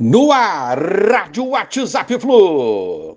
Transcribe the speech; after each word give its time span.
No 0.00 0.30
ar, 0.30 0.78
Rádio 0.78 1.44
WhatsApp 1.48 2.20
Flu. 2.20 3.16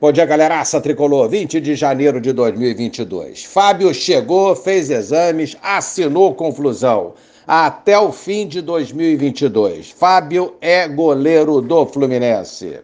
Bom 0.00 0.12
dia, 0.12 0.24
galeraça 0.24 0.80
tricolor. 0.80 1.28
20 1.28 1.60
de 1.60 1.74
janeiro 1.74 2.20
de 2.20 2.32
2022. 2.32 3.46
Fábio 3.46 3.92
chegou, 3.92 4.54
fez 4.54 4.90
exames, 4.90 5.56
assinou 5.60 6.32
conclusão. 6.32 7.14
Até 7.48 7.98
o 7.98 8.12
fim 8.12 8.46
de 8.46 8.62
2022. 8.62 9.90
Fábio 9.90 10.54
é 10.60 10.86
goleiro 10.86 11.60
do 11.60 11.84
Fluminense. 11.84 12.78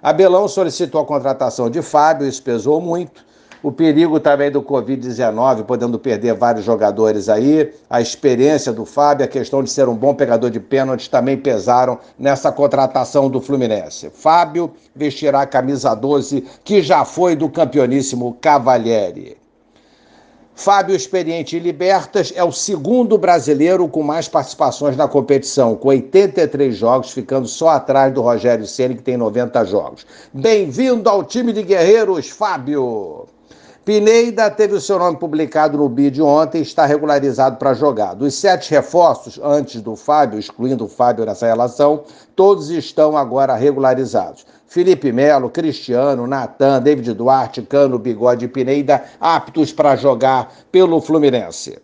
Abelão 0.00 0.46
solicitou 0.46 1.00
a 1.00 1.04
contratação 1.04 1.68
de 1.68 1.82
Fábio, 1.82 2.28
isso 2.28 2.44
pesou 2.44 2.80
muito 2.80 3.24
o 3.64 3.72
perigo 3.72 4.20
também 4.20 4.50
do 4.50 4.62
Covid-19, 4.62 5.64
podendo 5.64 5.98
perder 5.98 6.34
vários 6.34 6.66
jogadores 6.66 7.30
aí, 7.30 7.72
a 7.88 7.98
experiência 7.98 8.70
do 8.70 8.84
Fábio, 8.84 9.24
a 9.24 9.28
questão 9.28 9.62
de 9.62 9.70
ser 9.70 9.88
um 9.88 9.94
bom 9.94 10.14
pegador 10.14 10.50
de 10.50 10.60
pênaltis 10.60 11.08
também 11.08 11.38
pesaram 11.38 11.98
nessa 12.18 12.52
contratação 12.52 13.30
do 13.30 13.40
Fluminense. 13.40 14.10
Fábio 14.10 14.70
vestirá 14.94 15.40
a 15.40 15.46
camisa 15.46 15.94
12, 15.94 16.44
que 16.62 16.82
já 16.82 17.06
foi 17.06 17.34
do 17.34 17.48
campeoníssimo 17.48 18.36
Cavalieri. 18.38 19.38
Fábio 20.54 20.94
Experiente 20.94 21.58
Libertas 21.58 22.34
é 22.36 22.44
o 22.44 22.52
segundo 22.52 23.16
brasileiro 23.16 23.88
com 23.88 24.02
mais 24.02 24.28
participações 24.28 24.94
na 24.94 25.08
competição, 25.08 25.74
com 25.74 25.88
83 25.88 26.76
jogos, 26.76 27.12
ficando 27.12 27.48
só 27.48 27.70
atrás 27.70 28.12
do 28.12 28.20
Rogério 28.20 28.66
Ceni 28.66 28.94
que 28.94 29.02
tem 29.02 29.16
90 29.16 29.64
jogos. 29.64 30.06
Bem-vindo 30.34 31.08
ao 31.08 31.24
time 31.24 31.50
de 31.50 31.62
guerreiros, 31.62 32.28
Fábio! 32.28 33.26
Pineida 33.84 34.50
teve 34.50 34.74
o 34.74 34.80
seu 34.80 34.98
nome 34.98 35.18
publicado 35.18 35.76
no 35.76 35.90
BID 35.90 36.22
ontem 36.22 36.60
e 36.60 36.62
está 36.62 36.86
regularizado 36.86 37.58
para 37.58 37.74
jogar. 37.74 38.14
Dos 38.14 38.34
sete 38.34 38.70
reforços 38.70 39.38
antes 39.42 39.82
do 39.82 39.94
Fábio, 39.94 40.38
excluindo 40.38 40.86
o 40.86 40.88
Fábio 40.88 41.26
nessa 41.26 41.46
relação, 41.46 42.02
todos 42.34 42.70
estão 42.70 43.14
agora 43.14 43.54
regularizados. 43.54 44.46
Felipe 44.66 45.12
Melo, 45.12 45.50
Cristiano, 45.50 46.26
Natan, 46.26 46.80
David 46.80 47.12
Duarte, 47.12 47.60
Cano, 47.60 47.98
Bigode 47.98 48.46
e 48.46 48.48
Pineida 48.48 49.04
aptos 49.20 49.70
para 49.70 49.96
jogar 49.96 50.50
pelo 50.72 50.98
Fluminense. 51.02 51.78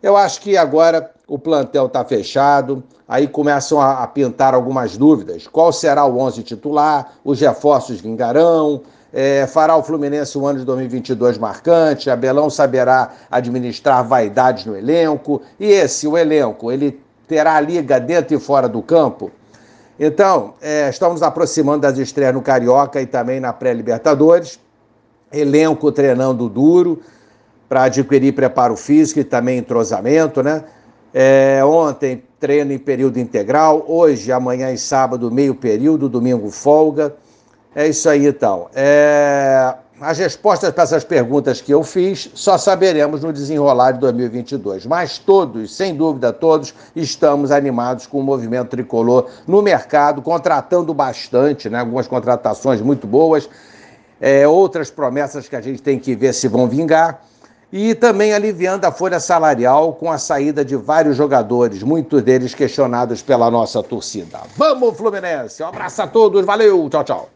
Eu 0.00 0.16
acho 0.16 0.40
que 0.40 0.56
agora 0.56 1.10
o 1.26 1.36
plantel 1.36 1.86
está 1.86 2.04
fechado, 2.04 2.80
aí 3.08 3.26
começam 3.26 3.80
a, 3.80 4.06
pintar 4.06 4.54
algumas 4.54 4.96
dúvidas. 4.96 5.48
Qual 5.48 5.72
será 5.72 6.04
o 6.04 6.16
11 6.16 6.44
titular? 6.44 7.12
Os 7.24 7.40
reforços 7.40 8.00
vingarão? 8.00 8.82
É, 9.12 9.46
fará 9.46 9.76
o 9.76 9.82
Fluminense 9.82 10.36
o 10.38 10.46
ano 10.46 10.60
de 10.60 10.64
2022 10.64 11.38
marcante, 11.38 12.10
Abelão 12.10 12.48
saberá 12.48 13.12
administrar 13.30 14.06
vaidades 14.06 14.64
no 14.66 14.76
elenco, 14.76 15.42
e 15.58 15.66
esse, 15.66 16.06
o 16.06 16.16
elenco, 16.16 16.70
ele 16.70 17.00
terá 17.26 17.60
liga 17.60 17.98
dentro 17.98 18.36
e 18.36 18.40
fora 18.40 18.68
do 18.68 18.82
campo? 18.82 19.30
Então, 19.98 20.54
é, 20.62 20.88
estamos 20.88 21.22
aproximando 21.22 21.82
das 21.82 21.98
estreias 21.98 22.32
no 22.32 22.40
Carioca 22.40 23.00
e 23.02 23.06
também 23.06 23.38
na 23.38 23.52
pré-Libertadores, 23.52 24.58
elenco 25.32 25.92
treinando 25.92 26.48
duro 26.48 27.00
para 27.68 27.84
adquirir 27.84 28.32
preparo 28.32 28.76
físico 28.76 29.20
e 29.20 29.24
também 29.24 29.58
entrosamento, 29.58 30.42
né? 30.42 30.64
É, 31.12 31.60
ontem 31.64 32.22
treino 32.38 32.72
em 32.72 32.78
período 32.78 33.18
integral, 33.18 33.84
hoje, 33.86 34.32
amanhã 34.32 34.72
e 34.72 34.78
sábado, 34.78 35.30
meio 35.30 35.54
período, 35.54 36.08
domingo 36.08 36.50
folga. 36.50 37.14
É 37.74 37.88
isso 37.88 38.08
aí, 38.08 38.26
então. 38.26 38.68
É... 38.74 39.74
As 40.00 40.16
respostas 40.16 40.72
para 40.72 40.84
essas 40.84 41.04
perguntas 41.04 41.60
que 41.60 41.74
eu 41.74 41.84
fiz 41.84 42.30
só 42.32 42.56
saberemos 42.56 43.22
no 43.22 43.34
desenrolar 43.34 43.92
de 43.92 43.98
2022. 43.98 44.86
Mas 44.86 45.18
todos, 45.18 45.76
sem 45.76 45.94
dúvida 45.94 46.32
todos, 46.32 46.74
estamos 46.96 47.50
animados 47.50 48.06
com 48.06 48.18
o 48.18 48.22
movimento 48.22 48.70
tricolor 48.70 49.28
no 49.46 49.60
mercado, 49.60 50.22
contratando 50.22 50.94
bastante, 50.94 51.68
né? 51.68 51.80
algumas 51.80 52.08
contratações 52.08 52.80
muito 52.80 53.06
boas, 53.06 53.46
é, 54.18 54.48
outras 54.48 54.90
promessas 54.90 55.50
que 55.50 55.54
a 55.54 55.60
gente 55.60 55.82
tem 55.82 55.98
que 55.98 56.14
ver 56.14 56.32
se 56.32 56.48
vão 56.48 56.66
vingar. 56.66 57.20
E 57.70 57.94
também 57.94 58.32
aliviando 58.32 58.86
a 58.86 58.90
folha 58.90 59.20
salarial 59.20 59.92
com 59.92 60.10
a 60.10 60.16
saída 60.16 60.64
de 60.64 60.76
vários 60.76 61.14
jogadores, 61.14 61.82
muitos 61.82 62.22
deles 62.22 62.54
questionados 62.54 63.20
pela 63.20 63.50
nossa 63.50 63.82
torcida. 63.82 64.40
Vamos, 64.56 64.96
Fluminense! 64.96 65.62
Um 65.62 65.66
abraço 65.66 66.00
a 66.00 66.06
todos, 66.06 66.44
valeu, 66.44 66.88
tchau, 66.88 67.04
tchau. 67.04 67.30